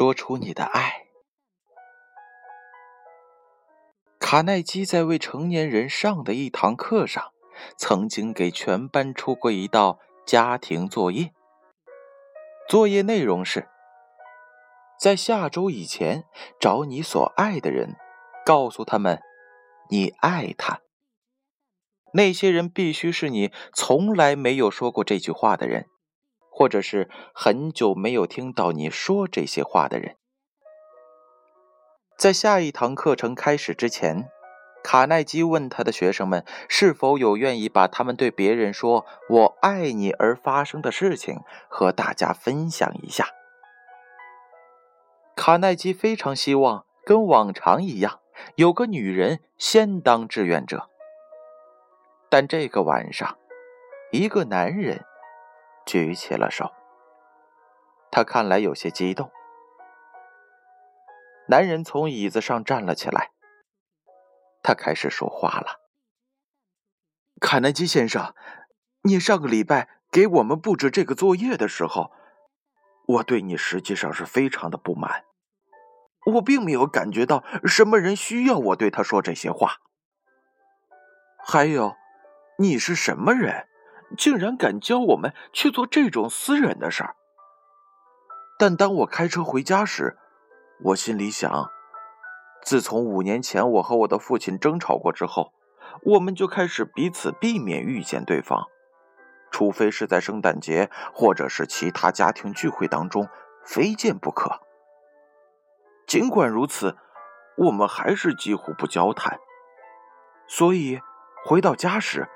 [0.00, 1.08] 说出你的爱。
[4.18, 7.34] 卡耐基在为成年人上的一堂课上，
[7.76, 11.34] 曾经给全班出过一道家庭作业。
[12.66, 13.68] 作业内容是：
[14.98, 16.24] 在下周以前
[16.58, 17.96] 找你所爱的人，
[18.46, 19.20] 告诉他们
[19.90, 20.80] 你爱他。
[22.14, 25.89] 那些人必须是你从来没有说过这句话的人。
[26.60, 30.16] 或者是很久没有听到你说这些话的人，
[32.18, 34.28] 在下一堂课程开始之前，
[34.84, 43.28] 卡耐基问他的学生们是否有愿意把他们对别人说“我爱你”而发生的事情和大家分享一下。
[45.34, 48.20] 卡耐基非常希望跟往常一样，
[48.56, 50.90] 有个女人先当志愿者，
[52.28, 53.38] 但这个晚上，
[54.12, 55.06] 一个男人。
[55.86, 56.72] 举起了手，
[58.10, 59.30] 他看来有些激动。
[61.48, 63.32] 男人从椅子上站了起来，
[64.62, 65.80] 他开始说话了
[67.40, 68.34] ：“卡耐基先生，
[69.02, 72.12] 你上个礼拜给我们布置这个作业的时候，
[73.08, 75.24] 我对你实际上是非常的不满。
[76.26, 79.78] 我并没有感觉到什么人需要我对他说这些话。
[81.42, 81.96] 还有，
[82.58, 83.66] 你是什么人？”
[84.16, 87.16] 竟然敢教我们去做这种私人的事儿！
[88.58, 90.18] 但当我开车回家时，
[90.84, 91.70] 我心里想：
[92.62, 95.52] 自从五年前我和我的父亲争吵过之后，
[96.02, 98.66] 我们就开始彼此避免遇见对方，
[99.50, 103.28] 除非是在圣诞节或者是其他家庭聚会当中，
[103.64, 104.60] 非见不可。
[106.06, 106.96] 尽管如此，
[107.56, 109.38] 我们还是几乎不交谈。
[110.46, 111.00] 所以
[111.44, 112.28] 回到家时，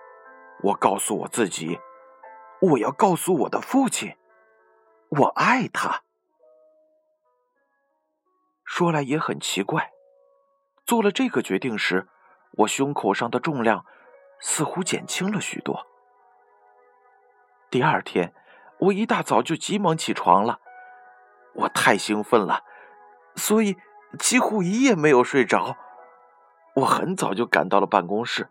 [0.65, 1.79] 我告诉我自己，
[2.61, 4.17] 我要告诉我的父亲，
[5.11, 6.03] 我爱他。
[8.65, 9.93] 说来也很奇怪，
[10.87, 12.09] 做了这个决定时，
[12.53, 13.85] 我胸口上的重量
[14.41, 15.87] 似乎减轻了许多。
[17.69, 18.33] 第二天，
[18.79, 20.61] 我一大早就急忙起床了，
[21.53, 22.65] 我太兴奋了，
[23.37, 23.77] 所以
[24.19, 25.77] 几乎一夜没有睡着。
[26.77, 28.49] 我很早就赶到了办公室。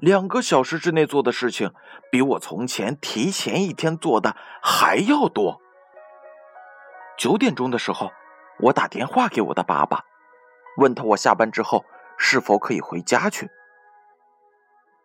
[0.00, 1.74] 两个小时之内做的事情，
[2.10, 5.60] 比我从前提前一天做的还要多。
[7.18, 8.10] 九点钟的时候，
[8.60, 10.06] 我打电话给我的爸爸，
[10.78, 11.84] 问他我下班之后
[12.16, 13.50] 是否可以回家去。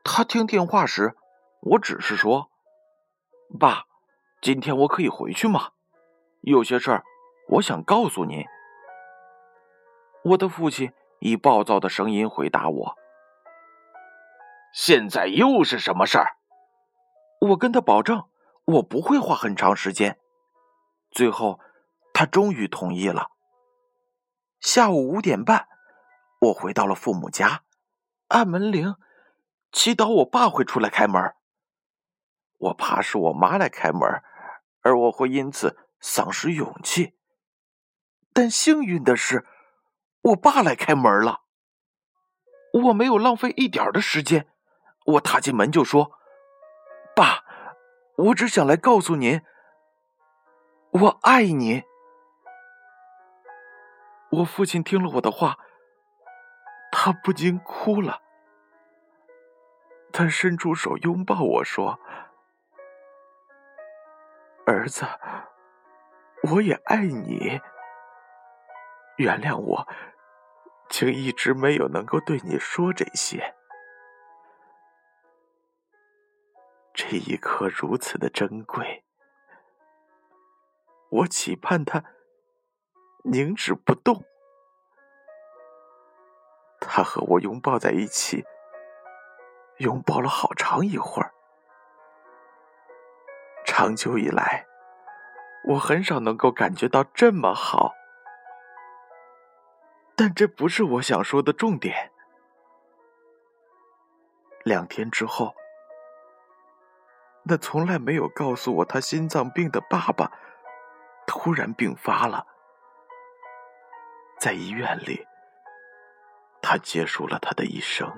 [0.02, 1.14] 他听电话时，
[1.62, 2.50] 我只是说
[3.60, 3.84] ：“爸，
[4.42, 5.72] 今天我可以回去吗？
[6.40, 7.04] 有些事儿
[7.50, 8.46] 我想告诉您。”
[10.24, 12.96] 我的父亲以暴躁的声音回答我。
[14.76, 16.36] 现在又是什么事儿？
[17.40, 18.26] 我跟他保证，
[18.66, 20.20] 我不会花很长时间。
[21.12, 21.62] 最后，
[22.14, 23.30] 他终于同意了。
[24.60, 25.70] 下午五点半，
[26.42, 27.64] 我回到了父母家，
[28.28, 28.96] 按门铃，
[29.72, 31.34] 祈祷我爸会出来开门。
[32.58, 34.02] 我怕是我妈来开门，
[34.82, 37.16] 而我会因此丧失勇气。
[38.34, 39.48] 但幸运的是，
[40.22, 41.44] 我爸来开门了。
[42.74, 44.50] 我没有浪费一点的时间。
[45.06, 46.12] 我踏进门就说
[47.16, 47.44] ：“爸，
[48.18, 49.42] 我只想来告诉您，
[50.92, 51.84] 我爱你。”
[54.32, 55.58] 我父亲听了我的话，
[56.92, 58.22] 他不禁哭了。
[60.12, 62.00] 他伸出手拥抱我说
[64.66, 65.06] ：“儿子，
[66.52, 67.62] 我也爱你。
[69.18, 69.88] 原谅我，
[70.90, 73.56] 竟一直没有能够对你说这些。”
[76.98, 79.04] 这一刻如此的珍贵，
[81.10, 82.02] 我期盼它
[83.26, 84.24] 凝止不动。
[86.80, 88.46] 他和我拥抱在一起，
[89.80, 91.34] 拥抱了好长一会儿。
[93.66, 94.66] 长久以来，
[95.68, 97.94] 我很少能够感觉到这么好。
[100.16, 102.14] 但这不是我想说的重点。
[104.64, 105.54] 两天之后。
[107.48, 110.32] 那从来没有告诉我他心脏病的爸爸，
[111.28, 112.48] 突然病发了，
[114.40, 115.28] 在医院里，
[116.60, 118.12] 他结束了他的一生。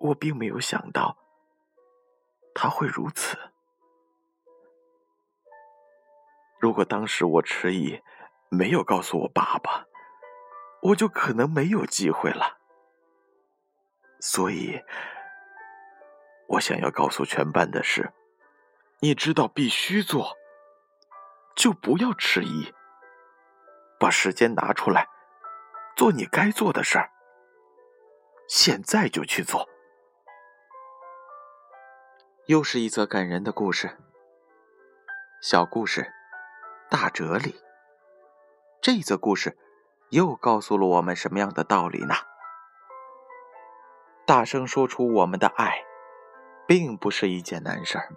[0.00, 1.16] 我并没有想到
[2.52, 3.38] 他会如此。
[6.58, 8.02] 如果当时我迟疑，
[8.48, 9.86] 没有告诉我爸爸，
[10.82, 12.58] 我就可能没有机会了。
[14.18, 14.82] 所以。
[16.50, 18.12] 我想要告诉全班的是，
[18.98, 20.36] 你知道必须做，
[21.54, 22.74] 就不要迟疑，
[24.00, 25.06] 把时间拿出来，
[25.96, 27.10] 做你该做的事儿。
[28.48, 29.68] 现在就去做。
[32.46, 33.96] 又是一则感人的故事。
[35.40, 36.12] 小故事，
[36.90, 37.54] 大哲理。
[38.82, 39.56] 这则故事
[40.08, 42.14] 又告诉了我们什么样的道理呢？
[44.26, 45.84] 大声说出我们的爱，
[46.70, 48.14] 并不是一件难事儿，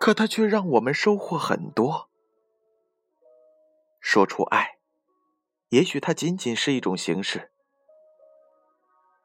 [0.00, 2.08] 可它却让我们收获很多。
[4.00, 4.78] 说出爱，
[5.68, 7.52] 也许它仅仅是一种形式，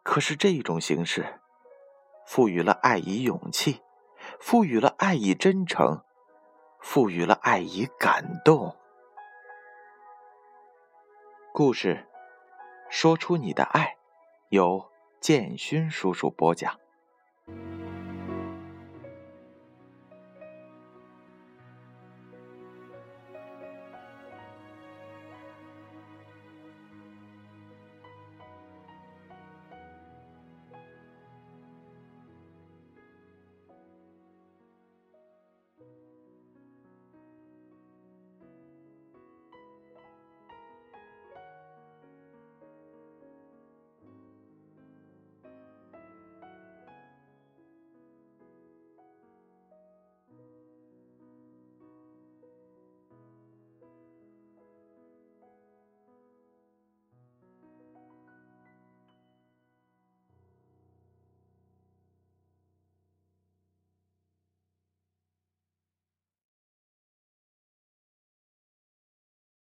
[0.04, 1.40] 可是这一种形式
[2.28, 3.82] 赋予了爱以勇气。
[4.38, 6.04] 赋予了爱以真诚，
[6.82, 8.76] 赋予了爱以感动。
[11.54, 12.06] 故事，
[12.90, 13.96] 说出你的爱，
[14.50, 16.78] 由建勋叔叔播讲。